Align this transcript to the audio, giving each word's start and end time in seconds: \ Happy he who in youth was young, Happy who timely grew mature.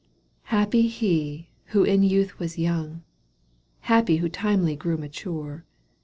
\ 0.27 0.43
Happy 0.55 0.87
he 0.87 1.47
who 1.65 1.83
in 1.83 2.01
youth 2.01 2.39
was 2.39 2.57
young, 2.57 3.03
Happy 3.81 4.17
who 4.17 4.27
timely 4.29 4.75
grew 4.75 4.97
mature. 4.97 5.63